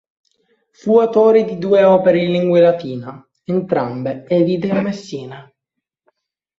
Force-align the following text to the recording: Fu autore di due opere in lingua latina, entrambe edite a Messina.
Fu 0.71 0.97
autore 0.97 1.43
di 1.43 1.59
due 1.59 1.83
opere 1.83 2.23
in 2.23 2.31
lingua 2.31 2.59
latina, 2.59 3.23
entrambe 3.43 4.25
edite 4.27 4.71
a 4.71 4.81
Messina. 4.81 5.53